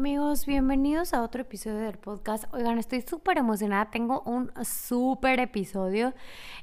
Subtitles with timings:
[0.00, 2.44] Amigos, bienvenidos a otro episodio del podcast.
[2.54, 6.14] Oigan, estoy súper emocionada, tengo un súper episodio.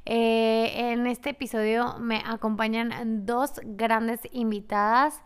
[0.05, 5.21] Eh, en este episodio me acompañan dos grandes invitadas.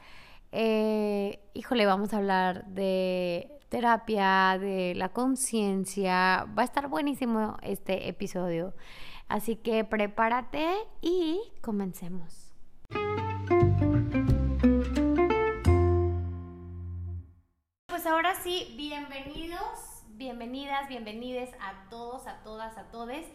[0.52, 6.48] Eh, híjole, vamos a hablar de terapia, de la conciencia.
[6.54, 8.74] Va a estar buenísimo este episodio.
[9.30, 10.68] Así que prepárate
[11.00, 12.52] y comencemos.
[18.02, 23.28] Pues ahora sí, bienvenidos, bienvenidas, bienvenides a todos, a todas, a todes.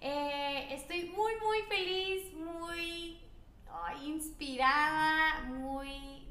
[0.00, 3.20] Eh, estoy muy, muy feliz, muy
[4.02, 6.26] inspirada, muy,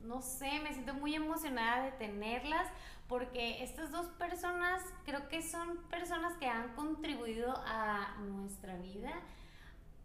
[0.00, 2.66] no sé, me siento muy emocionada de tenerlas
[3.06, 9.12] porque estas dos personas creo que son personas que han contribuido a nuestra vida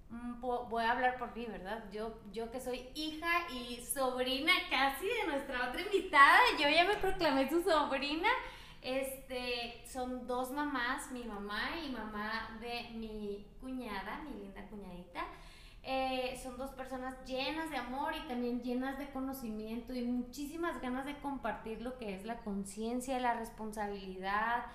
[0.10, 1.84] voy a hablar por mí, ¿verdad?
[1.92, 6.96] Yo, yo que soy hija y sobrina casi de nuestra otra invitada, yo ya me
[6.96, 8.30] proclamé su sobrina.
[8.82, 15.26] Este, son dos mamás, mi mamá y mamá de mi cuñada, mi linda cuñadita.
[15.88, 21.06] Eh, son dos personas llenas de amor y también llenas de conocimiento y muchísimas ganas
[21.06, 24.66] de compartir lo que es la conciencia, la responsabilidad,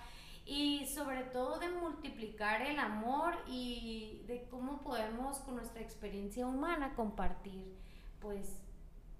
[0.46, 6.94] y sobre todo de multiplicar el amor y de cómo podemos con nuestra experiencia humana
[6.94, 7.76] compartir
[8.20, 8.60] pues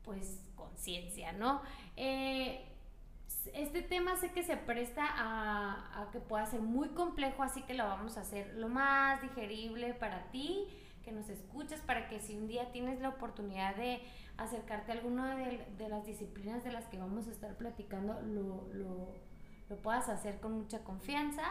[0.04, 1.62] pues conciencia, ¿no?
[1.96, 2.66] Eh,
[3.54, 7.74] este tema sé que se presta a, a, que pueda ser muy complejo, así que
[7.74, 10.66] lo vamos a hacer lo más digerible para ti,
[11.04, 14.02] que nos escuches, para que si un día tienes la oportunidad de
[14.36, 18.68] acercarte a alguna de, de las disciplinas de las que vamos a estar platicando, lo,
[18.72, 19.14] lo
[19.70, 21.44] lo puedas hacer con mucha confianza.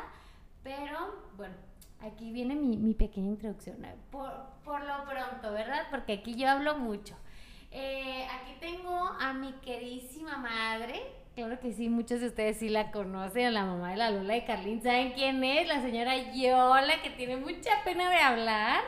[0.61, 1.55] Pero bueno,
[2.01, 3.77] aquí viene mi, pequeña introducción.
[4.11, 4.29] Por,
[4.83, 5.87] lo pronto, ¿verdad?
[5.89, 7.15] Porque aquí yo hablo mucho.
[7.71, 11.01] Eh, aquí tengo a mi queridísima madre.
[11.35, 14.43] Claro que sí, muchos de ustedes sí la conocen, la mamá de la Lola de
[14.43, 14.81] Carlín.
[14.83, 15.67] ¿Saben quién es?
[15.67, 18.83] La señora Yola, que tiene mucha pena de hablar.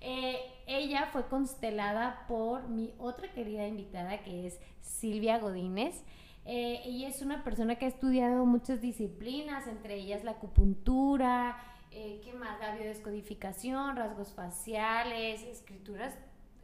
[0.00, 6.04] Eh, ella fue constelada por mi otra querida invitada, que es Silvia Godínez.
[6.50, 11.58] Eh, ella es una persona que ha estudiado muchas disciplinas, entre ellas la acupuntura,
[11.90, 12.58] eh, ¿qué más?
[12.58, 16.14] La biodescodificación, rasgos faciales, escrituras,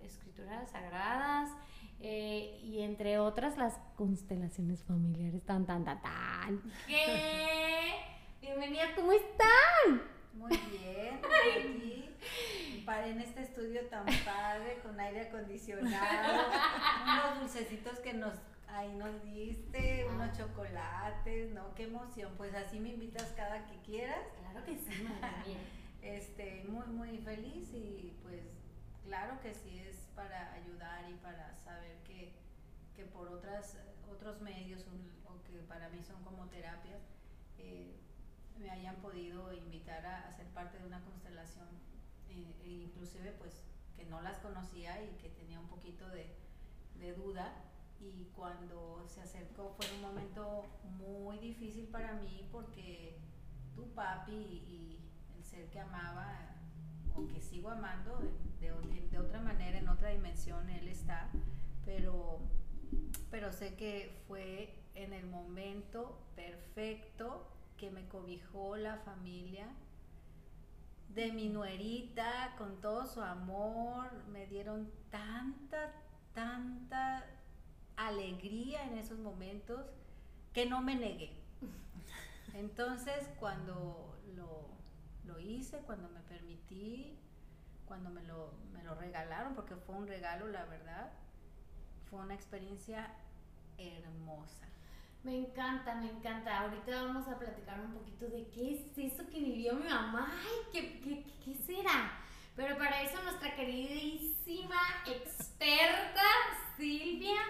[0.02, 1.50] escrituras sagradas,
[2.00, 6.62] eh, y entre otras las constelaciones familiares, tan, tan, tan, tan.
[6.86, 7.92] ¿Qué?
[8.40, 10.02] Bienvenida, ¿cómo están?
[10.32, 12.08] Muy bien, aquí
[13.06, 16.44] en este estudio tan padre, con aire acondicionado,
[17.02, 18.34] unos dulcecitos que nos
[18.74, 20.32] ahí nos diste unos ah.
[20.36, 21.74] chocolates, ¿no?
[21.74, 22.32] Qué emoción.
[22.36, 24.26] Pues así me invitas cada que quieras.
[24.40, 25.06] Claro que sí,
[26.02, 28.42] Este, muy, muy feliz y pues
[29.04, 32.34] claro que sí es para ayudar y para saber que,
[32.94, 33.78] que por otras,
[34.12, 34.84] otros medios
[35.24, 37.00] o que para mí son como terapias,
[37.56, 37.96] eh,
[38.58, 41.68] me hayan podido invitar a, ser parte de una constelación,
[42.28, 43.64] eh, e inclusive pues
[43.96, 46.36] que no las conocía y que tenía un poquito de,
[47.00, 47.50] de duda
[48.04, 50.66] y cuando se acercó fue un momento
[50.98, 53.18] muy difícil para mí porque
[53.74, 55.00] tu papi y,
[55.36, 56.32] el ser que amaba
[57.14, 58.18] o que sigo amando
[58.60, 61.30] de, otra manera, en otra dimensión, él está,
[61.84, 62.40] pero,
[63.30, 69.68] pero sé que fue en el momento perfecto que me cobijó la familia
[71.08, 75.92] de mi nuerita con todo su amor, me dieron tanta,
[76.32, 77.24] tanta
[77.96, 79.86] alegría en esos momentos
[80.52, 81.32] que no me negué.
[82.54, 87.18] Entonces, cuando lo, hice, cuando me permití,
[87.86, 91.12] cuando me lo, me lo regalaron, porque fue un regalo, la verdad,
[92.08, 93.10] fue una experiencia
[93.76, 94.66] hermosa.
[95.22, 96.60] Me encanta, me encanta.
[96.60, 100.30] Ahorita vamos a platicar un poquito de qué es eso que vivió mi mamá.
[100.30, 102.20] Ay, ¿qué, qué, qué será?
[102.54, 106.22] Pero para eso nuestra queridísima experta
[106.76, 107.40] Silvia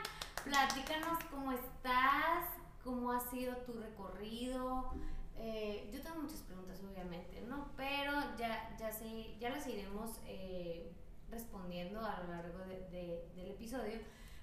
[0.45, 2.45] Platícanos cómo estás,
[2.83, 4.93] cómo ha sido tu recorrido.
[5.37, 7.71] Eh, yo tengo muchas preguntas, obviamente, ¿no?
[7.79, 10.93] Pero ya, ya, sé, ya las iremos eh,
[11.31, 14.01] respondiendo a lo largo del episodio.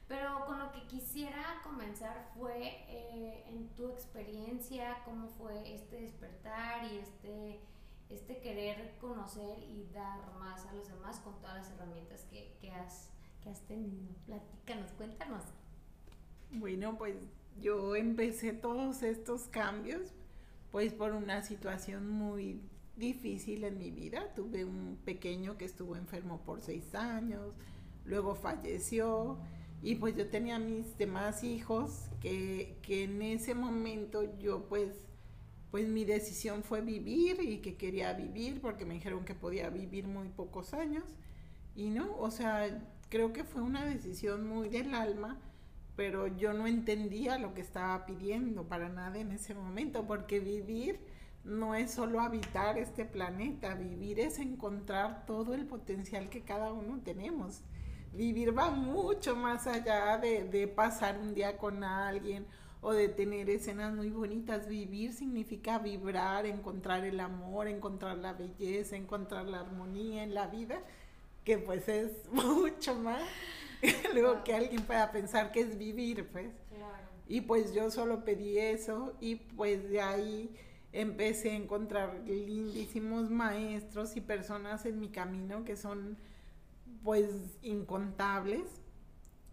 [0.08, 6.84] Pero con lo que quisiera comenzar fue eh, en tu experiencia, cómo fue este despertar
[6.92, 7.62] y este,
[8.10, 12.72] este querer conocer y dar más a los demás con todas las herramientas que, que,
[12.72, 13.12] has,
[13.44, 14.16] que has tenido.
[14.26, 15.44] Platícanos, cuéntanos.
[16.52, 17.16] Bueno, pues
[17.62, 20.02] yo empecé todos estos cambios
[20.72, 22.62] pues por una situación muy
[22.96, 24.34] difícil en mi vida.
[24.36, 27.54] Tuve un pequeño que estuvo enfermo por seis años,
[28.06, 29.40] luego falleció
[29.82, 34.92] Y pues yo tenía mis demás hijos que, que en ese momento yo pues,
[35.72, 40.08] pues mi decisión fue vivir y que quería vivir porque me dijeron que podía vivir
[40.08, 41.06] muy pocos años.
[41.76, 45.40] Y no, o sea, creo que fue una decisión muy del alma,
[46.02, 51.00] pero yo no entendía lo que estaba pidiendo para nada en ese momento, porque vivir
[51.44, 57.00] no es solo habitar este planeta, vivir es encontrar todo el potencial que cada uno
[57.06, 57.62] tenemos.
[58.14, 62.48] Vivir va mucho más allá de, pasar un día con alguien
[62.82, 64.68] o de tener escenas muy bonitas.
[64.68, 70.82] Vivir significa vibrar, encontrar el amor, encontrar la belleza, encontrar la armonía en la vida,
[71.46, 73.22] que pues es mucho más
[74.14, 76.52] luego que alguien pueda pensar que es vivir, pues.
[77.28, 80.54] Y pues yo solo pedí eso y pues de ahí
[80.92, 86.18] empecé a encontrar lindísimos maestros y personas en mi camino que son
[87.04, 87.30] pues
[87.62, 88.64] incontables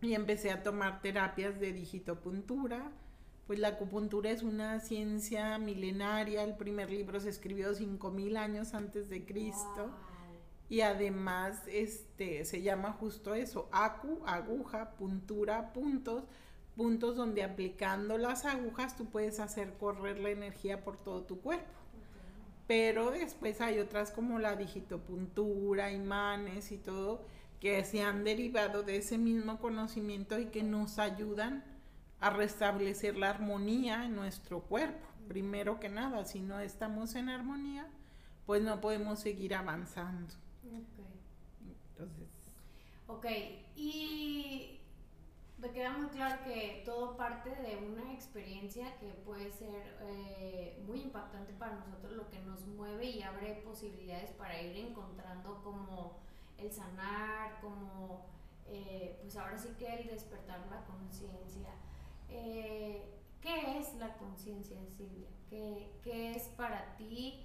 [0.00, 2.90] y empecé a tomar terapias de digitopuntura.
[3.46, 9.08] Pues la acupuntura es una ciencia milenaria, el primer libro se escribió 5000 años antes
[9.08, 9.90] de Cristo.
[10.68, 16.24] Y además este se llama justo eso, acu, aguja, puntura, puntos
[16.78, 21.66] puntos donde aplicando las agujas tú puedes hacer correr la energía por todo tu cuerpo.
[22.68, 27.24] Pero después hay otras como la digitopuntura, imanes y todo
[27.60, 31.64] que se han derivado de ese mismo conocimiento y que nos ayudan
[32.20, 35.04] a restablecer la armonía en nuestro cuerpo.
[35.26, 37.88] Primero que nada, si no estamos en armonía,
[38.46, 40.32] pues no podemos seguir avanzando.
[40.70, 42.28] Entonces.
[43.06, 43.26] Ok,
[43.74, 44.78] y
[45.58, 51.00] me queda muy claro que todo parte de una experiencia que puede ser eh, muy
[51.00, 56.18] impactante para nosotros, lo que nos mueve y abre posibilidades para ir encontrando como
[56.58, 58.26] el sanar, como
[58.66, 61.70] eh, pues ahora sí que el despertar la conciencia.
[62.28, 63.02] Eh,
[63.40, 65.28] ¿Qué es la conciencia, Silvia?
[65.48, 67.44] ¿Qué, ¿Qué, es para ti?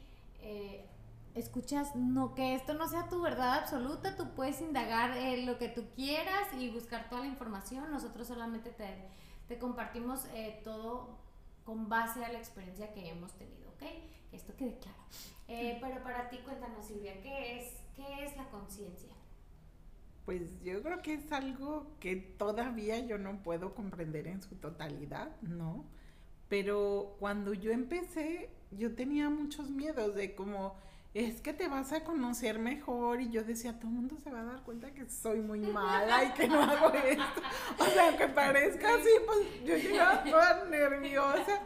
[1.36, 5.70] Escuchas, no que esto no sea tu verdad absoluta, tú puedes indagar eh, lo que
[5.70, 9.10] tú quieras y buscar toda la información, nosotros solamente te,
[9.48, 11.18] te compartimos eh, todo
[11.64, 13.84] con base a la experiencia que hemos tenido, ¿ok?
[14.30, 14.98] Que esto quede claro.
[15.48, 19.14] Eh, pero para ti, cuéntanos, Silvia, ¿qué es, qué es la conciencia?
[20.26, 25.36] Pues yo creo que es algo que todavía yo no puedo comprender en su totalidad,
[25.42, 25.86] ¿no?
[26.48, 30.76] Pero cuando yo empecé, yo tenía muchos miedos de como
[31.14, 34.42] es que te vas a conocer mejor y yo decía, todo el mundo se va
[34.42, 37.42] a dar cuenta que soy muy mala y que no hago esto.
[37.78, 41.62] O sea, aunque parezca así, pues yo llegaba toda nerviosa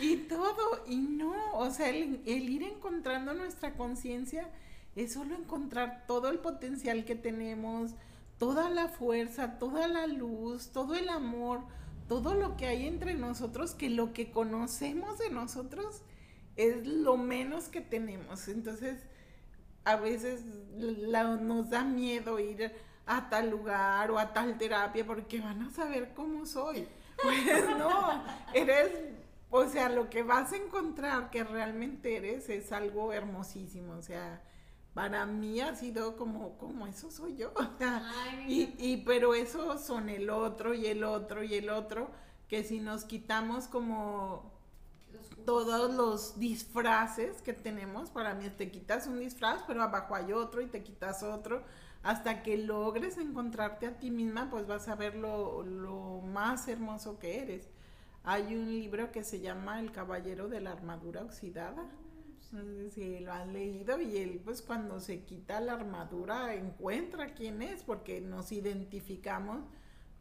[0.00, 0.84] y todo.
[0.86, 4.48] Y no, o sea, el, el ir encontrando nuestra conciencia
[4.94, 7.92] es solo encontrar todo el potencial que tenemos,
[8.38, 11.60] toda la fuerza, toda la luz, todo el amor,
[12.08, 16.00] todo lo que hay entre nosotros, que lo que conocemos de nosotros
[16.56, 18.48] es lo menos que tenemos.
[18.48, 18.98] Entonces,
[19.84, 22.72] a veces nos da miedo ir
[23.06, 26.88] a tal lugar o a tal terapia porque van a saber cómo soy.
[27.22, 27.46] Pues
[27.78, 28.22] no,
[28.52, 28.90] eres,
[29.48, 33.94] o sea, lo que vas a encontrar que realmente eres es algo hermosísimo.
[33.94, 34.42] O sea,
[34.92, 37.54] para mí ha sido como, como eso soy yo.
[38.46, 42.10] y, y, pero eso son el otro y el otro y el otro,
[42.48, 44.55] que si nos quitamos como
[45.46, 48.10] todos los disfraces que tenemos.
[48.10, 51.62] Para mí te quitas un disfraz, pero abajo hay otro y te quitas otro.
[52.02, 57.18] Hasta que logres encontrarte a ti misma, pues vas a ver lo, lo más hermoso
[57.18, 57.68] que eres.
[58.24, 61.86] Hay un libro que se llama El Caballero de la Armadura Oxidada.
[62.52, 67.60] No si lo han leído y él pues cuando se quita la armadura encuentra quién
[67.60, 69.64] es porque nos identificamos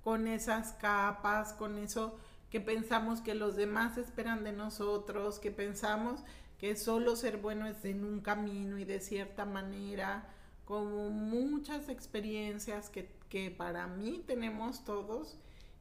[0.04, 2.18] con esas capas, con eso
[2.50, 6.22] que pensamos que los demás esperan de nosotros, que pensamos
[6.58, 10.30] que solo ser bueno es en un camino y de cierta manera,
[10.64, 15.38] como muchas experiencias que, que para mí tenemos todos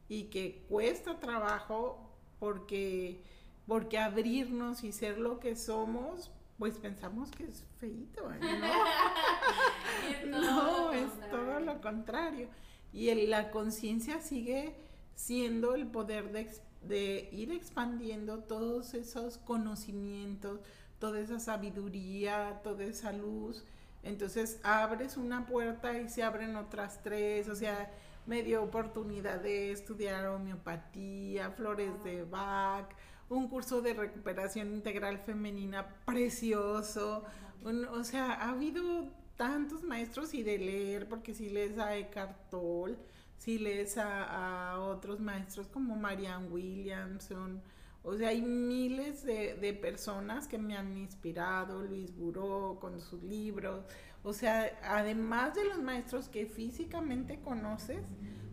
[0.09, 3.23] y que cuesta trabajo porque,
[3.67, 8.37] porque abrirnos y ser lo que somos, pues pensamos que es feito, ¿no?
[10.27, 12.49] no, es todo lo contrario.
[12.93, 14.75] Y la conciencia sigue
[15.15, 16.49] siendo el poder de,
[16.83, 20.59] de ir expandiendo todos esos conocimientos,
[20.99, 23.63] toda esa sabiduría, toda esa luz.
[24.03, 27.91] Entonces abres una puerta y se abren otras tres, o sea,
[28.27, 32.89] me dio oportunidad de estudiar homeopatía, flores de Bach,
[33.29, 37.23] un curso de recuperación integral femenina precioso.
[37.63, 39.07] o sea, ha habido
[39.37, 42.97] tantos maestros y de leer, porque si lees a Eckhart Tolle,
[43.37, 47.61] si lees a, a otros maestros como Marianne Williamson,
[48.03, 53.23] o sea, hay miles de, de, personas que me han inspirado, Luis Buró con sus
[53.23, 53.83] libros,
[54.23, 58.01] o sea, además de los maestros que físicamente conoces,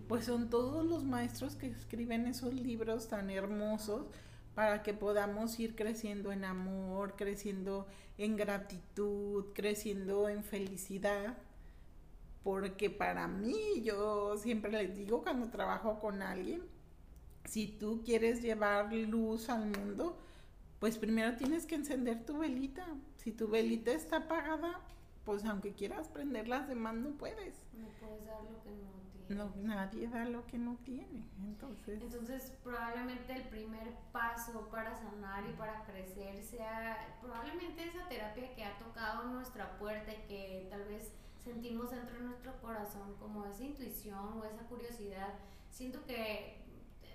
[0.09, 4.07] pues son todos los maestros que escriben esos libros tan hermosos
[4.55, 7.87] para que podamos ir creciendo en amor, creciendo
[8.19, 11.39] en gratitud, creciendo en felicidad.
[12.43, 16.63] Porque para mí, yo siempre les digo cuando trabajo con alguien,
[17.45, 20.19] si tú quieres llevar luz al mundo,
[20.81, 22.87] pues primero tienes que encender tu velita.
[23.17, 24.81] Si tu velita está apagada,
[25.25, 27.63] pues aunque quieras prender las demás no puedes.
[27.73, 29.03] No puedes dar lo que no
[29.35, 31.25] no, nadie da lo que no tiene.
[31.45, 32.01] Entonces.
[32.03, 38.65] Entonces, probablemente el primer paso para sanar y para crecer sea probablemente esa terapia que
[38.65, 43.65] ha tocado nuestra puerta y que tal vez sentimos dentro de nuestro corazón como esa
[43.65, 45.35] intuición o esa curiosidad.
[45.71, 46.63] Siento que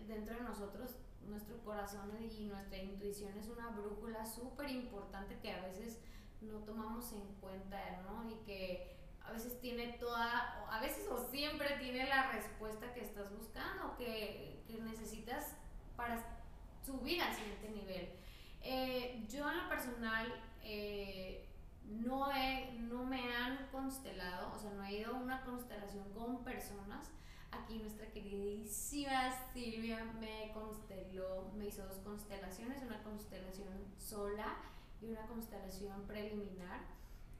[0.07, 5.61] dentro de nosotros nuestro corazón y nuestra intuición es una brújula súper importante que a
[5.61, 5.99] veces
[6.41, 8.29] no tomamos en cuenta, ¿no?
[8.29, 13.29] Y que a veces tiene toda, a veces o siempre tiene la respuesta que estás
[13.35, 15.55] buscando, que, que necesitas
[15.95, 16.23] para
[16.85, 18.09] subir al siguiente nivel.
[18.61, 21.47] Eh, yo en lo personal eh,
[21.87, 26.43] no, he, no me han constelado, o sea, no he ido a una constelación con
[26.43, 27.11] personas.
[27.51, 34.57] Aquí nuestra queridísima Silvia me consteló, me hizo dos constelaciones, una constelación sola
[35.01, 36.97] y una constelación preliminar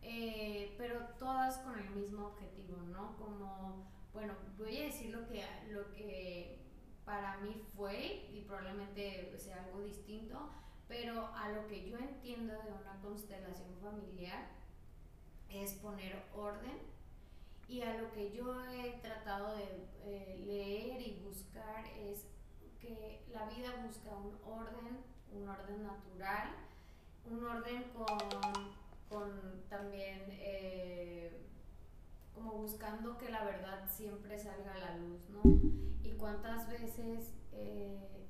[0.09, 3.17] eh, pero todas con el mismo objetivo, ¿no?
[3.17, 6.59] Como, bueno, voy a decir lo que, lo que
[7.03, 10.49] para mí fue y probablemente sea algo distinto,
[10.87, 14.47] pero a lo que yo entiendo de una constelación familiar
[15.49, 16.77] es poner orden
[17.67, 22.25] y a lo que yo he tratado de eh, leer y buscar es
[22.79, 25.03] que la vida busca un orden,
[25.33, 26.49] un orden natural,
[27.29, 28.77] un orden con
[29.09, 31.45] con también eh,
[32.33, 35.41] como buscando que la verdad siempre salga a la luz, ¿no?
[36.03, 38.26] Y cuántas veces eh,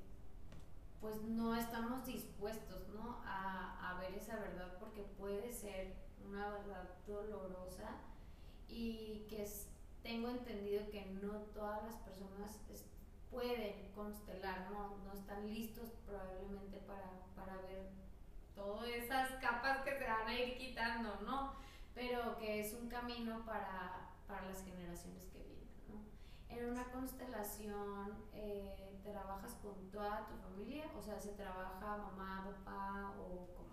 [1.08, 3.22] pues no estamos dispuestos, ¿no?
[3.26, 5.96] A, a, ver esa verdad porque puede ser
[6.26, 7.92] una verdad dolorosa
[8.68, 9.70] y que es,
[10.04, 12.60] tengo entendido que no todas las personas
[13.32, 14.98] pueden constelar, ¿no?
[15.06, 17.90] No están listos probablemente para, para ver
[18.54, 21.54] todas esas capas que se van a ir quitando, ¿no?
[21.94, 26.04] Pero que es un camino para, para las generaciones que vienen, ¿no?
[26.50, 30.86] En una constelación, eh, ¿trabajas con toda tu familia?
[30.98, 33.70] O sea, ¿se trabaja mamá, papá o cómo?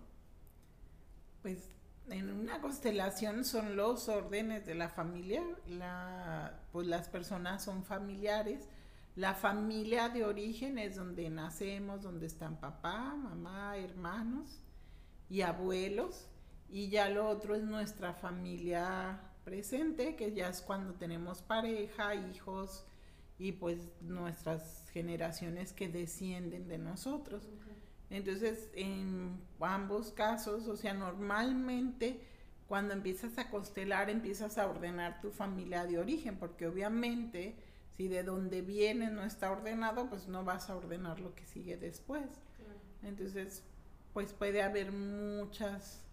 [1.41, 1.69] Pues
[2.07, 8.69] en una constelación son los órdenes de la familia, la, pues las personas son familiares,
[9.15, 14.61] la familia de origen es donde nacemos, donde están papá, mamá, hermanos,
[15.29, 16.27] y abuelos.
[16.69, 22.85] Y ya lo otro es nuestra familia presente, que ya es cuando tenemos pareja, hijos
[23.37, 27.43] y pues nuestras generaciones que descienden de nosotros.
[28.09, 32.21] Entonces, en ambos casos, o sea, normalmente
[32.69, 37.57] cuando empiezas a constelar, empiezas a ordenar tu familia de origen, porque obviamente
[37.97, 41.75] si de donde viene no está ordenado, pues no vas a ordenar lo que sigue
[41.75, 42.23] después.
[43.03, 43.63] Entonces,
[44.13, 46.05] pues puede haber muchas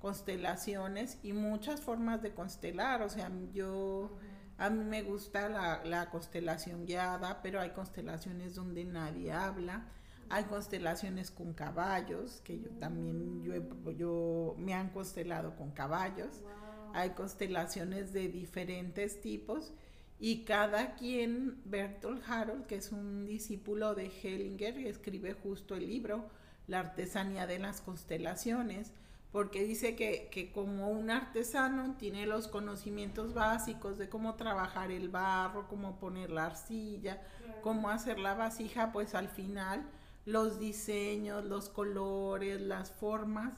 [0.00, 3.00] constelaciones y muchas formas de constelar.
[3.02, 4.10] O sea, yo,
[4.58, 9.88] a mí me gusta la, constelación guiada, pero hay constelaciones donde nadie habla.
[10.30, 16.42] Hay constelaciones con caballos, que yo también, yo, yo me han constelado con caballos.
[16.94, 19.72] Hay constelaciones de diferentes tipos
[20.18, 26.28] y cada quien, Bertolt Harold, que es un discípulo de Hellinger, escribe justo el libro,
[26.66, 28.92] la artesanía de las constelaciones,
[29.34, 35.66] porque dice que, como un artesano tiene los conocimientos básicos de cómo trabajar el barro,
[35.66, 37.20] cómo poner la arcilla,
[37.60, 39.90] cómo hacer la vasija, pues al final
[40.24, 43.54] los diseños, los colores, las formas,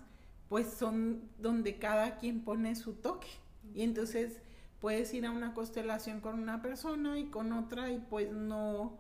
[0.49, 3.29] pues son donde cada quien pone su toque.
[3.75, 4.41] Y entonces
[4.81, 8.97] puedes ir a una constelación con una persona y con otra y pues no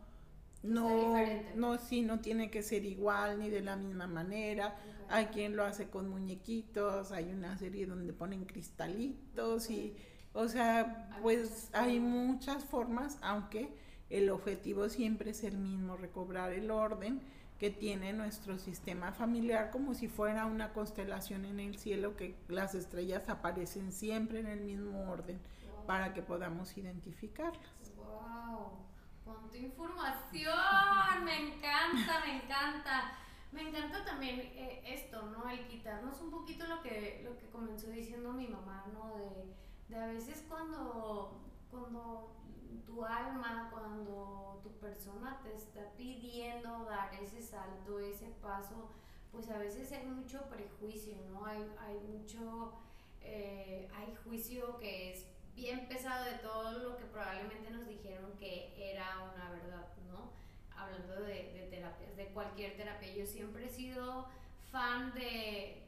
[0.62, 1.14] no,
[1.54, 4.76] no, sí, no tiene que ser igual ni de la misma manera.
[5.08, 9.96] Hay quien lo hace con muñequitos, hay una serie donde ponen cristalitos y,
[10.32, 13.72] o sea, pues hay muchas formas, aunque
[14.10, 17.20] el objetivo siempre es el mismo, recobrar el orden
[17.58, 22.75] que tiene nuestro sistema familiar como si fuera una constelación en el cielo que las
[22.75, 25.40] estrellas aparecen siempre en el mismo orden
[25.86, 27.92] para que podamos identificarlas.
[27.96, 29.50] Wow.
[29.50, 31.25] tu información.
[31.25, 33.12] Me encanta, me encanta.
[33.56, 35.48] Me encanta también eh, esto, ¿no?
[35.48, 39.16] El quitarnos un poquito lo que, lo que comenzó diciendo mi mamá, ¿no?
[39.16, 39.54] De,
[39.88, 42.36] de a veces cuando, cuando
[42.84, 48.90] tu alma, cuando tu persona te está pidiendo dar ese salto, ese paso,
[49.32, 51.46] pues a veces hay mucho prejuicio, ¿no?
[51.46, 52.75] Hay, hay mucho,
[53.22, 58.75] eh, hay juicio que es bien pesado de todo lo que probablemente nos dijeron que
[58.76, 60.30] era una verdad, ¿no?
[60.76, 63.14] Hablando de, de terapias, de cualquier terapia.
[63.14, 64.28] Yo siempre he sido
[64.71, 65.83] fan de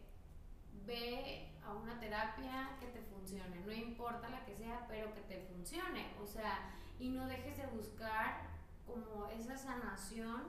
[0.86, 5.38] ve a una terapia que te funcione, no importa la que sea, pero que te
[5.40, 8.48] funcione, o sea, y no dejes de buscar
[8.86, 10.44] como esa sanación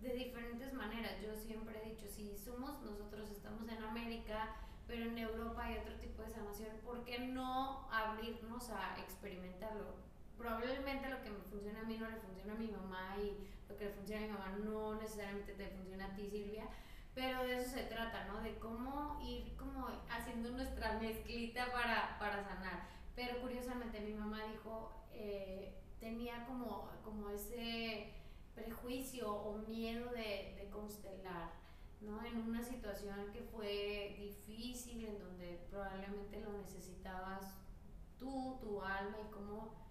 [0.00, 1.20] de diferentes maneras.
[1.20, 5.94] Yo siempre he dicho, si somos nosotros, estamos en América, pero en Europa hay otro
[5.96, 10.11] tipo de sanación, ¿por qué no abrirnos a experimentarlo?
[10.42, 13.76] Probablemente lo que me funciona a mí no le funciona a mi mamá y lo
[13.76, 16.64] que le funciona a mi mamá no necesariamente te funciona a ti, Silvia,
[17.14, 18.40] pero de eso se trata, ¿no?
[18.40, 22.88] De cómo ir como haciendo nuestra mezclita para, para sanar.
[23.14, 28.12] Pero curiosamente mi mamá dijo, eh, tenía como, como ese
[28.56, 31.52] prejuicio o miedo de, de constelar,
[32.00, 32.20] ¿no?
[32.24, 37.54] En una situación que fue difícil, en donde probablemente lo necesitabas
[38.18, 39.81] tú, tu alma, y cómo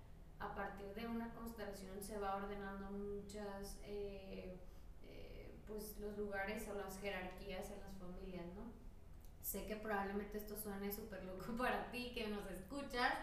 [0.41, 4.59] a partir de una constelación se va ordenando muchas, eh,
[5.03, 8.71] eh, pues los lugares o las jerarquías en las familias, ¿no?
[9.41, 13.13] Sé que probablemente esto suene súper loco para ti que nos escuchas,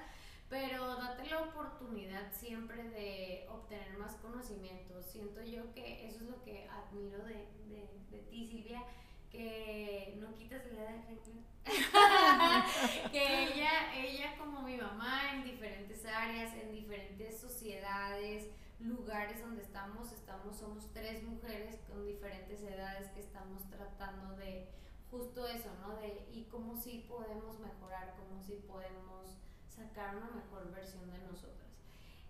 [0.48, 5.04] pero date la oportunidad siempre de obtener más conocimientos.
[5.04, 8.82] Siento yo que eso es lo que admiro de, de, de ti, Silvia,
[9.30, 11.18] que no quitas la edad de
[13.12, 18.48] que ella, ella como mi mamá en diferentes áreas, en diferentes sociedades,
[18.80, 24.68] lugares donde estamos, estamos, somos tres mujeres con diferentes edades que estamos tratando de
[25.10, 25.96] justo eso, ¿no?
[25.96, 29.26] De y cómo sí podemos mejorar, cómo sí podemos
[29.68, 31.68] sacar una mejor versión de nosotras.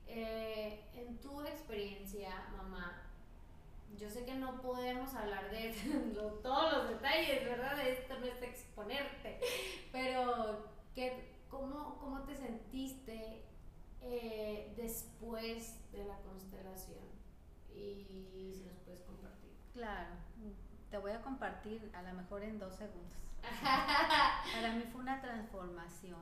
[0.07, 3.08] Eh, en tu experiencia, mamá,
[3.97, 5.75] yo sé que no podemos hablar de
[6.43, 7.79] todos los detalles, ¿verdad?
[7.87, 9.41] Esto no es exponerte,
[9.93, 13.45] pero ¿qué, cómo, ¿cómo te sentiste
[14.03, 17.07] eh, después de la constelación?
[17.75, 19.53] Y si nos puedes compartir.
[19.73, 20.11] Claro,
[20.91, 23.19] te voy a compartir a lo mejor en dos segundos.
[23.63, 26.21] Para mí fue una transformación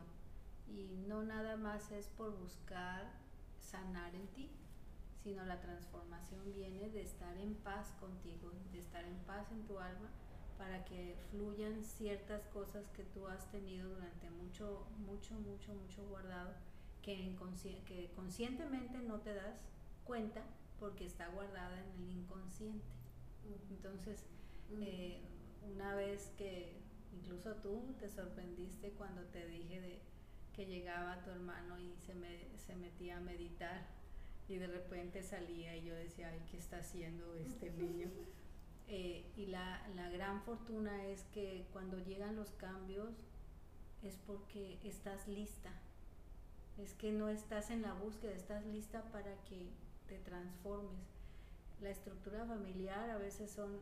[0.69, 3.11] y no nada más es por buscar
[3.59, 4.51] sanar en ti,
[5.27, 9.77] sino la transformación viene de estar en paz contigo, de estar en paz en tu
[9.77, 10.09] alma
[10.57, 16.55] para que fluyan ciertas cosas que tú has tenido durante mucho, mucho, mucho, mucho guardado,
[17.03, 17.35] que,
[17.87, 19.59] que conscientemente no te das
[20.05, 20.43] cuenta
[20.79, 22.87] porque está guardada en el inconsciente.
[23.69, 24.25] Entonces,
[24.81, 25.21] eh,
[25.75, 26.73] una vez que
[27.13, 30.01] incluso tú te sorprendiste cuando te dije de
[30.53, 33.96] que llegaba tu hermano y se, me, se metía a meditar
[34.49, 38.09] y de repente salía y yo decía, ay, ¿qué está haciendo este niño?
[38.89, 43.11] Eh, y la, la gran fortuna es que cuando llegan los cambios
[44.05, 45.73] es porque estás lista,
[46.79, 49.71] es que no estás en la búsqueda, estás lista para que
[50.07, 51.09] te transformes.
[51.81, 53.81] La estructura familiar a veces son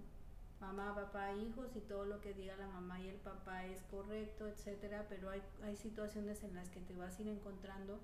[0.60, 4.48] mamá, papá, hijos y todo lo que diga la mamá y el papá es correcto,
[4.48, 8.00] etcétera, pero hay, hay situaciones en las que te vas a ir encontrando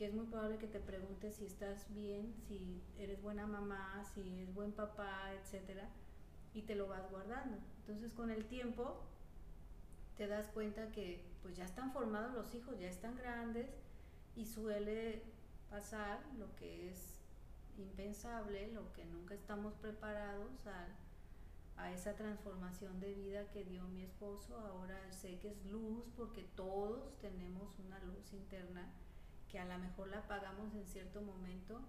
[0.00, 4.40] que es muy probable que te preguntes si estás bien, si eres buena mamá, si
[4.40, 5.90] es buen papá, etcétera,
[6.54, 7.58] y te lo vas guardando.
[7.80, 9.02] Entonces, con el tiempo
[10.16, 13.68] te das cuenta que pues ya están formados los hijos, ya están grandes
[14.36, 15.22] y suele
[15.68, 17.20] pasar lo que es
[17.76, 20.88] impensable, lo que nunca estamos preparados a
[21.76, 24.54] a esa transformación de vida que dio mi esposo.
[24.58, 28.92] Ahora sé que es luz porque todos tenemos una luz interna
[29.50, 31.80] que a lo mejor la apagamos en cierto momento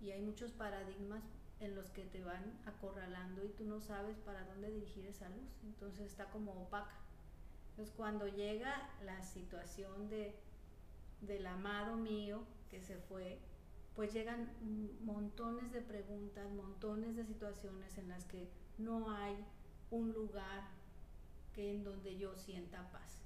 [0.00, 1.22] y hay muchos paradigmas
[1.60, 5.50] en los que te van acorralando y tú no sabes para dónde dirigir esa luz.
[5.62, 6.96] Entonces está como opaca.
[7.70, 10.34] Entonces cuando llega la situación de,
[11.20, 13.38] del amado mío que se fue,
[13.94, 14.50] pues llegan
[15.02, 19.36] montones de preguntas, montones de situaciones en las que no hay
[19.90, 20.68] un lugar
[21.52, 23.19] que en donde yo sienta paz.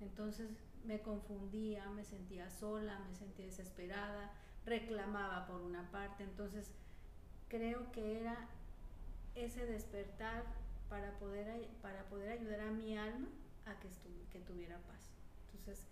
[0.00, 0.50] Entonces
[0.84, 4.32] me confundía, me sentía sola, me sentía desesperada,
[4.66, 6.70] reclamaba por una parte, entonces
[7.48, 8.48] creo que era
[9.34, 10.44] ese despertar
[10.88, 13.28] para poder, para poder ayudar a mi alma
[13.66, 13.88] a que,
[14.30, 15.10] que tuviera paz.
[15.54, 15.86] Entonces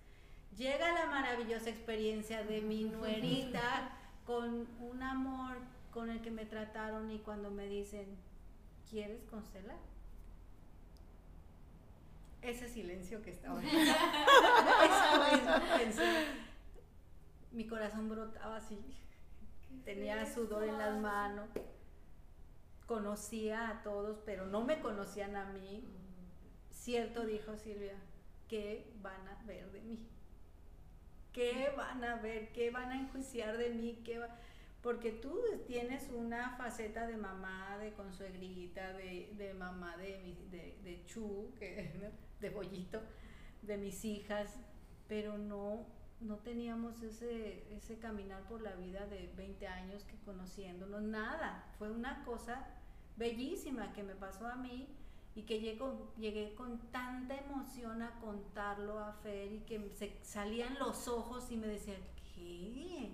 [0.57, 3.93] llega la maravillosa experiencia de mi nuerita
[4.27, 5.57] con un amor
[5.91, 8.07] con el que me trataron y cuando me dicen,
[8.91, 9.79] ¿quieres constelar?
[12.43, 13.63] Ese silencio que estaba.
[13.65, 16.27] Esa pensé,
[17.53, 18.79] mi corazón brotaba así.
[19.85, 21.49] Tenía sudor en las manos.
[22.87, 25.85] Conocía a todos, pero no me conocían a mí.
[26.71, 27.95] Cierto, dijo Silvia,
[28.49, 30.09] ¿qué van a ver de mí?
[31.33, 32.53] ¿Qué van a ver?
[32.53, 34.03] ¿Qué van a enjuiciar de mí?
[34.05, 34.29] ¿Qué va?
[34.83, 41.55] Porque tú tienes una faceta de mamá, de consuegrita, de, de mamá de, de Chu,
[41.57, 41.93] que,
[42.43, 43.01] de Bollito,
[43.63, 44.55] de mis hijas,
[45.09, 45.87] pero no,
[46.21, 51.65] no teníamos ese, ese caminar por la vida de 20 años que conociéndonos, nada.
[51.79, 52.67] Fue una cosa
[53.17, 54.89] bellísima que me pasó a mí
[55.35, 61.09] y que llegué con tanta emoción a contarlo a Fer y que se salían los
[61.09, 61.97] ojos y me decía,
[62.35, 63.11] ¿qué?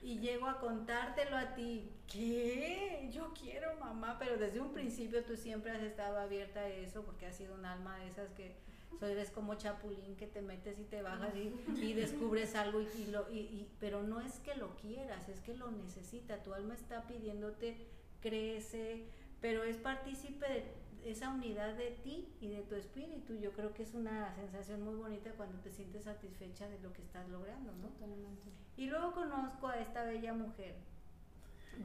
[0.00, 3.10] Y llego a contártelo a ti, ¿qué?
[3.12, 7.26] Yo quiero mamá, pero desde un principio tú siempre has estado abierta a eso porque
[7.26, 8.54] has sido un alma de esas que
[9.00, 13.06] so, eres como chapulín que te metes y te bajas y, descubres algo y, y
[13.10, 16.74] lo, y, y- pero no es que lo quieras, es que lo necesita, tu alma
[16.74, 17.76] está pidiéndote,
[18.20, 19.04] crece,
[19.40, 20.64] pero es partícipe de
[21.04, 23.36] esa unidad de ti y de tu espíritu.
[23.36, 27.02] Yo creo que es una sensación muy bonita cuando te sientes satisfecha de lo que
[27.02, 27.88] estás logrando, ¿no?
[27.88, 28.50] Totalmente.
[28.76, 30.76] Y luego conozco a esta bella mujer,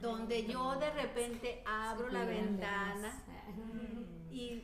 [0.00, 3.22] donde yo de repente abro la ventana
[4.30, 4.62] y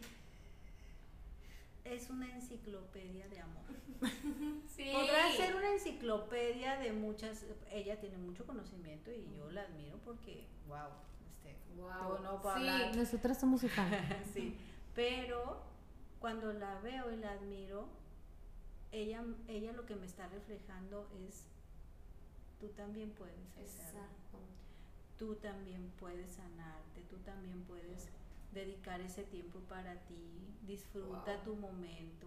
[1.84, 3.64] es una enciclopedia de amor.
[4.66, 4.90] Sí.
[4.94, 10.46] Podrá ser una enciclopedia de muchas, ella tiene mucho conocimiento y yo la admiro porque,
[10.68, 10.88] wow,
[11.44, 12.18] este, Wow.
[12.22, 12.96] no puedo sí, hablar.
[12.96, 13.90] nosotras somos su fan.
[14.34, 14.56] sí,
[14.94, 15.62] pero
[16.20, 17.88] cuando la veo y la admiro,
[18.92, 21.44] ella, ella lo que me está reflejando es,
[22.60, 24.38] tú también puedes hacerlo, Exacto.
[25.18, 28.08] tú también puedes sanarte, tú también puedes
[28.52, 31.44] dedicar ese tiempo para ti, disfruta Wow.
[31.44, 32.26] tu momento.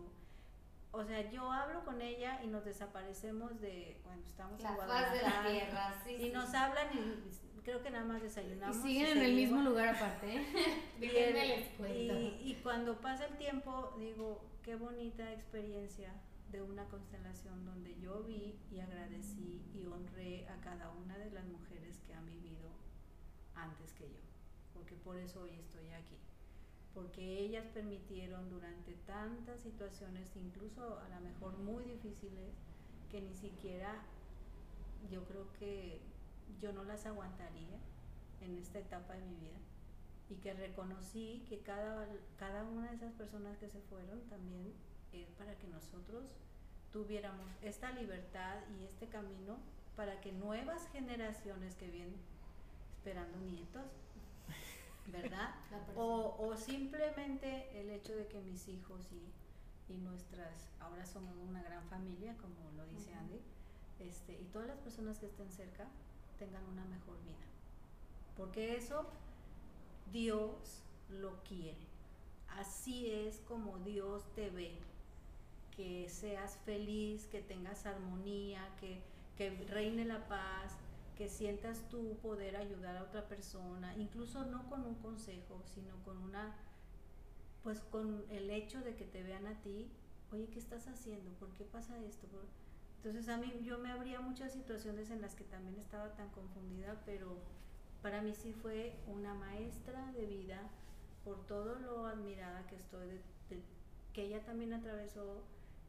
[0.96, 4.86] O sea, yo hablo con ella y nos desaparecemos de cuando estamos en La faz
[4.86, 5.14] Guadalajara.
[5.18, 6.12] de la tierra, sí.
[6.14, 8.78] y sí, nos hablan y creo que nada más Y desayunamos.
[8.78, 10.44] siguen en el mismo lugar aparte, ¿eh?
[11.02, 12.14] Y, el- les cuento.
[12.20, 16.14] y- y cuando pasa el tiempo, digo, qué bonita experiencia
[16.52, 21.46] de una constelación donde yo vi y agradecí y honré a cada una de las
[21.46, 22.70] mujeres que han vivido
[23.56, 24.20] antes que yo,
[24.74, 26.16] porque por eso hoy estoy aquí,
[26.94, 32.54] porque ellas permitieron durante tantas situaciones, incluso a lo mejor muy difíciles,
[33.10, 33.96] que ni siquiera
[35.12, 36.02] yo creo que
[36.62, 37.78] yo no las aguantaría
[38.42, 39.58] en esta etapa de mi vida
[40.30, 44.74] y que reconocí que cada, cada una de esas personas que se fueron también
[45.12, 46.26] es para que nosotros
[46.92, 49.58] tuviéramos esta libertad y este camino
[49.96, 52.20] para que nuevas generaciones que vienen
[52.98, 53.86] esperando nietos,
[55.08, 55.56] ¿verdad?
[55.96, 61.62] O, o simplemente el hecho de que mis hijos y, y nuestras, ahora somos una
[61.62, 63.14] gran familia, como lo dice.
[63.14, 63.40] Andy,
[64.00, 65.88] este, y todas las personas que estén cerca
[66.38, 67.46] tengan una mejor vida.
[68.36, 69.06] Porque eso
[70.12, 71.88] Dios lo quiere.
[72.50, 74.78] Así es como Dios te ve.
[75.76, 79.02] Que seas feliz, que tengas armonía, que,
[79.38, 80.78] que reine la paz,
[81.18, 86.18] que sientas tú poder ayudar a otra persona, incluso no con un consejo, sino con
[86.18, 86.56] una,
[87.64, 89.90] pues con el hecho de que te vean a ti,
[90.32, 91.32] oye, ¿qué estás haciendo?
[91.34, 92.28] ¿Por qué pasa esto?
[92.28, 92.63] ¿Por-?"
[93.04, 97.02] Entonces a mí yo me abría muchas situaciones en las que también estaba tan confundida,
[97.06, 97.36] pero
[98.02, 100.62] para mí sí fue una maestra de vida
[101.26, 103.14] por todo lo admirada que estoy de,
[103.50, 103.64] de-
[104.14, 105.44] que ella también atravesó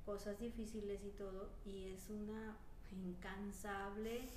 [0.05, 2.57] cosas difíciles y todo y es una
[2.91, 4.29] incansable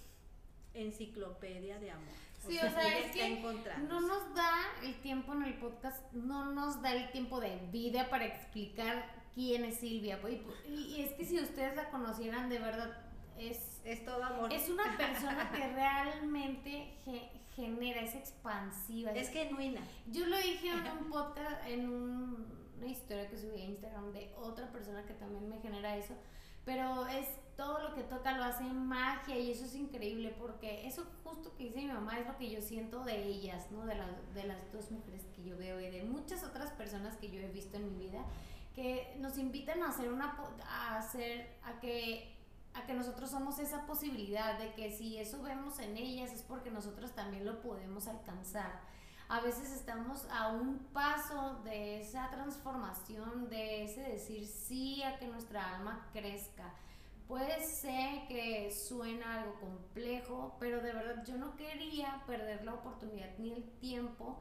[0.74, 2.14] enciclopedia de amor.
[2.40, 3.24] Sí, o sea, ella es está que.
[3.80, 4.52] No nos da
[4.84, 9.06] el tiempo en el podcast, no nos da el tiempo de vida para explicar
[9.38, 10.20] quién es Silvia.
[10.20, 12.90] pues, Y, y es que si ustedes la conocieran de verdad,
[13.38, 14.52] es, es todo amor.
[14.52, 19.12] es una persona que realmente ge- genera, es expansiva.
[19.12, 19.80] Es genuina.
[20.12, 22.48] Yo lo dije en un podcast, en un-
[22.78, 26.14] una historia que subí a Instagram de otra persona que también me genera eso,
[26.66, 31.06] pero es todo lo que toca lo hace magia y eso es increíble porque eso
[31.24, 33.86] justo que dice mi mamá es lo que yo siento de ellas, ¿no?
[33.86, 37.32] De, las de las dos mujeres que yo veo y de muchas otras personas que
[37.32, 38.24] yo he visto en mi vida
[38.78, 40.38] que nos invitan a hacer una
[40.70, 42.32] a hacer a que
[42.76, 46.70] a que nosotros somos esa posibilidad de que si eso vemos en ellas es porque
[46.70, 48.80] nosotros también lo podemos alcanzar.
[49.30, 55.26] A veces estamos a un paso de esa transformación, de ese decir sí a que
[55.26, 56.72] nuestra alma crezca,
[57.28, 63.36] puede ser que suena algo complejo, pero de verdad yo no quería perder la oportunidad
[63.40, 64.40] ni el tiempo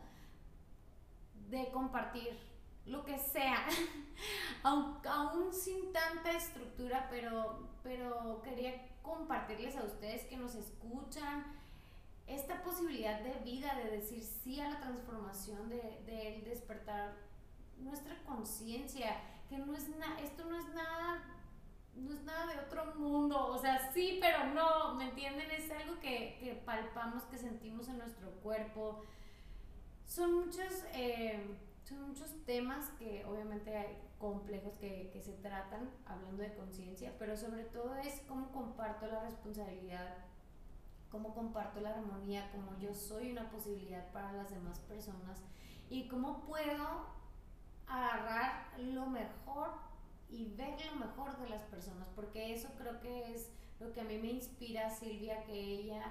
[1.49, 2.39] de compartir
[2.87, 3.67] lo que sea,
[4.63, 11.45] aún, aún, sin tanta estructura, pero, pero quería compartirles a ustedes que nos escuchan
[12.27, 17.15] esta posibilidad de vida, de decir sí a la transformación, de, de despertar
[17.79, 19.17] nuestra conciencia,
[19.49, 21.23] que no es nada, esto no es nada,
[21.95, 25.51] no es nada de otro mundo, o sea, sí, pero no, ¿me entienden?
[25.51, 29.05] Es algo que, que palpamos, que sentimos en nuestro cuerpo.
[30.05, 36.43] Son muchos, eh, son muchos temas que obviamente hay complejos que, que se tratan hablando
[36.43, 40.17] de conciencia, pero sobre todo es cómo comparto la responsabilidad,
[41.11, 45.41] cómo comparto la armonía, cómo yo soy una posibilidad para las demás personas
[45.89, 47.07] y cómo puedo
[47.87, 49.71] agarrar lo mejor
[50.29, 54.05] y ver lo mejor de las personas, porque eso creo que es lo que a
[54.05, 56.03] mí me inspira Silvia, que ella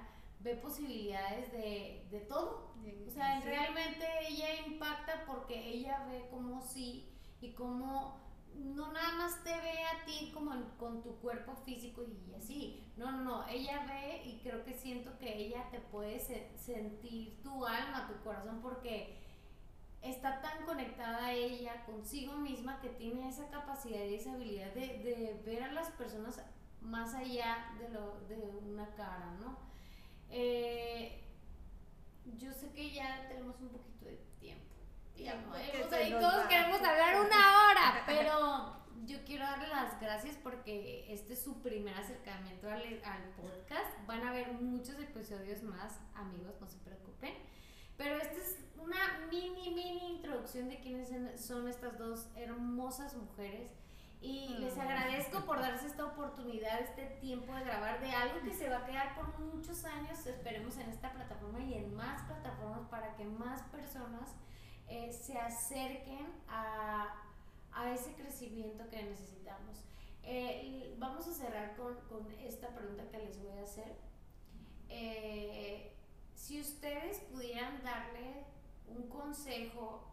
[0.46, 2.76] ve posibilidades de, de todo.
[3.08, 7.10] O sea, realmente ella impacta porque ella ve como sí
[7.42, 12.34] y como no nada más te ve a ti como con tu cuerpo físico y
[12.36, 12.94] así.
[12.96, 13.48] No, no, no.
[13.48, 18.62] Ella ve y creo que siento que ella te puede sentir tu alma, tu corazón,
[18.62, 19.18] porque
[20.02, 25.42] está tan conectada ella consigo misma que tiene esa capacidad y esa habilidad de, de
[25.44, 26.40] ver a las personas
[26.82, 28.38] más allá de, lo, de
[28.70, 29.58] una cara, ¿no?
[30.30, 31.24] Eh,
[32.38, 34.76] yo sé que ya tenemos un poquito de tiempo.
[35.16, 35.26] Y,
[36.12, 41.62] todos queremos hablar una hora, pero yo quiero darle las gracias porque este es su
[41.62, 44.06] primer acercamiento al, al podcast.
[44.08, 47.34] Van a haber muchos episodios más, amigos, no se preocupen.
[47.98, 51.10] Pero esta es una mini, mini introducción de quiénes
[51.40, 53.72] son estas dos hermosas mujeres.
[54.26, 58.68] Y les agradezco por darse esta oportunidad, este tiempo de grabar de algo que se
[58.68, 63.16] va a quedar por muchos años, esperemos en esta plataforma y en más plataformas para
[63.16, 64.34] que más personas
[64.88, 67.24] eh, se acerquen a,
[67.72, 69.86] a, ese crecimiento que necesitamos.
[70.24, 73.96] Eh, vamos a cerrar con, con, esta pregunta que les voy a hacer.
[74.90, 75.94] Eh,
[76.34, 78.44] si ustedes pudieran darle
[78.88, 80.04] un consejo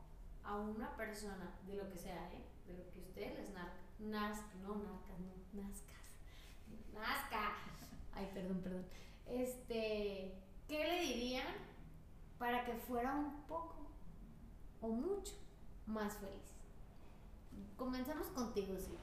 [0.45, 2.29] a una persona de lo que sea,
[2.67, 3.53] de lo que ustedes les
[4.03, 5.93] nazca, no nazca, no, nazcas,
[6.93, 7.53] nazca,
[8.13, 8.87] ay, perdón, perdón,
[9.27, 10.35] este,
[10.69, 11.47] ¿qué le dirían
[12.39, 13.91] para que fuera un poco
[14.81, 15.35] o mucho
[15.87, 16.53] más feliz?
[17.77, 18.99] Comenzamos contigo, Silvia.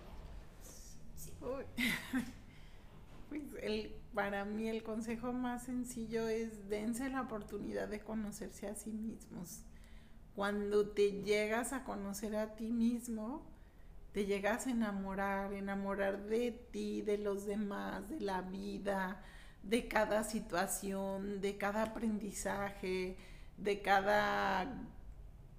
[1.16, 1.32] Sí.
[3.30, 8.74] Pues el, para mí el consejo más sencillo es dense la oportunidad de conocerse a
[8.74, 9.62] sí mismos.
[10.36, 13.46] Cuando te llegas a conocer a ti mismo,
[14.14, 19.22] te llegas a enamorar, enamorar de ti, de los demás, de la vida,
[19.64, 23.18] de cada situación, de cada aprendizaje,
[23.58, 24.88] de cada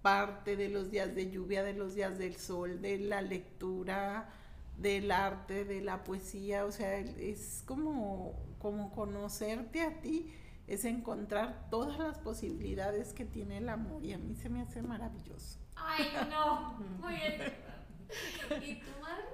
[0.03, 4.31] parte de los días de lluvia, de los días del sol, de la lectura,
[4.79, 10.33] del arte, de la poesía, o sea, es como, como conocerte a ti,
[10.67, 14.83] es encontrar todas las posibilidades que tiene el amor y a mí se me hace
[14.83, 15.59] maravilloso.
[15.77, 17.70] Ay, no, muy bien.
[18.63, 19.25] ¿Y tu madre?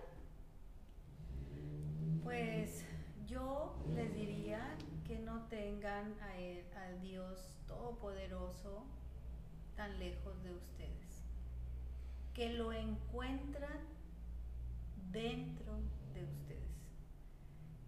[2.22, 2.84] Pues
[3.26, 6.36] yo les diría que no tengan a
[6.86, 8.84] al Dios Todopoderoso
[9.76, 11.24] tan lejos de ustedes,
[12.34, 13.80] que lo encuentran
[15.12, 15.72] dentro
[16.14, 16.62] de ustedes.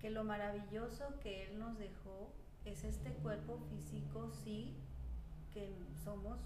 [0.00, 2.32] Que lo maravilloso que Él nos dejó
[2.64, 4.74] es este cuerpo físico, sí,
[5.52, 5.72] que
[6.04, 6.38] somos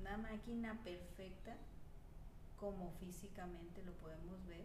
[0.00, 1.56] una máquina perfecta,
[2.58, 4.64] como físicamente lo podemos ver,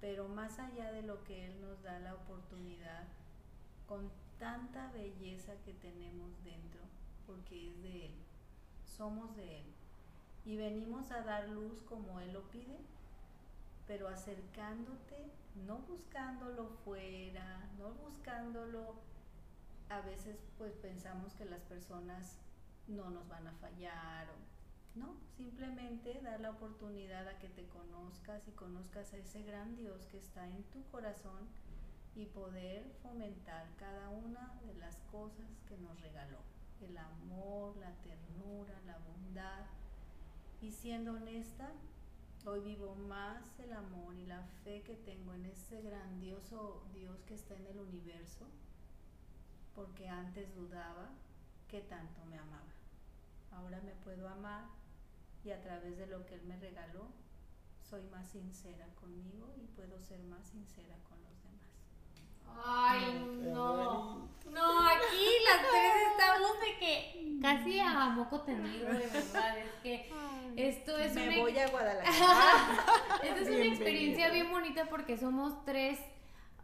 [0.00, 3.04] pero más allá de lo que Él nos da la oportunidad,
[3.88, 6.80] con tanta belleza que tenemos dentro,
[7.26, 8.14] porque es de Él,
[8.84, 9.66] somos de Él,
[10.44, 12.78] y venimos a dar luz como Él lo pide,
[13.86, 15.30] pero acercándote,
[15.66, 18.94] no buscándolo fuera, no buscándolo,
[19.88, 22.36] a veces pues pensamos que las personas
[22.88, 24.28] no nos van a fallar,
[24.96, 30.06] no, simplemente dar la oportunidad a que te conozcas y conozcas a ese gran Dios
[30.06, 31.46] que está en tu corazón
[32.14, 36.38] y poder fomentar cada una de las cosas que nos regaló,
[36.80, 39.66] el amor, la ternura, la bondad,
[40.60, 41.70] y siendo honesta,
[42.48, 47.34] Hoy vivo más el amor y la fe que tengo en ese grandioso Dios que
[47.34, 48.46] está en el universo,
[49.74, 51.10] porque antes dudaba
[51.66, 52.72] que tanto me amaba.
[53.50, 54.62] Ahora me puedo amar
[55.46, 57.06] y a través de lo que Él me regaló,
[57.80, 62.64] soy más sincera conmigo y puedo ser más sincera con los demás.
[62.64, 64.28] Ay, no.
[64.50, 69.58] No, aquí las tres estamos de que casi a moco tendido, de verdad.
[69.58, 70.10] Es que
[70.56, 72.84] esto es Me una voy a Guadalajara.
[73.22, 76.00] Esta es una experiencia bien bonita porque somos tres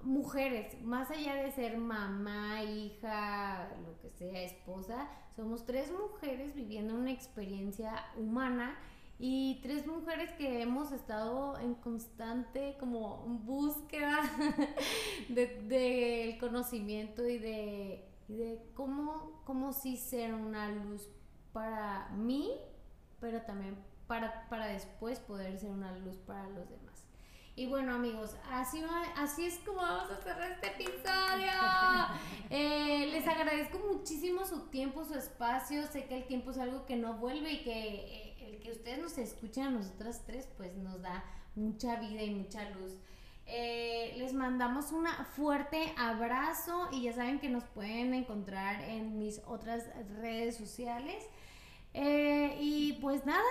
[0.04, 6.94] mujeres, más allá de ser mamá, hija, lo que sea, esposa, somos tres mujeres viviendo
[6.94, 8.76] una experiencia humana
[9.18, 14.18] y tres mujeres que hemos estado en constante como búsqueda
[15.28, 21.08] del de, del conocimiento y de, y de cómo, cómo sí ser una luz
[21.52, 22.50] para mí,
[23.20, 26.91] pero también para, para después poder ser una luz para los demás.
[27.54, 31.52] Y bueno amigos, así, va- así es como vamos a cerrar este episodio.
[32.54, 35.86] Eh, les agradezco muchísimo su tiempo, su espacio.
[35.86, 38.98] Sé que el tiempo es algo que no vuelve y que eh, el que ustedes
[38.98, 42.92] nos escuchen a nosotras tres pues nos da mucha vida y mucha luz.
[43.46, 49.40] Eh, les mandamos un fuerte abrazo y ya saben que nos pueden encontrar en mis
[49.46, 49.84] otras
[50.20, 51.24] redes sociales.
[51.94, 53.42] Eh, y pues nada,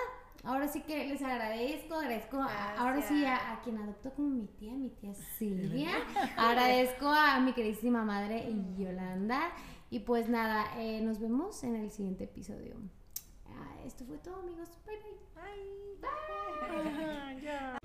[0.44, 4.74] Ahora sí que les agradezco, agradezco a, ahora sí a, quien adoptó como mi tía,
[4.74, 5.92] mi tía Silvia.
[6.38, 9.52] agradezco a mi queridísima madre Yolanda.
[9.92, 12.76] Y pues nada, eh, nos vemos en el siguiente episodio.
[13.50, 14.70] Ah, esto fue todo, amigos.
[14.86, 16.02] Bye bye.
[16.02, 16.22] Bye.
[16.82, 17.42] bye.
[17.42, 17.81] bye.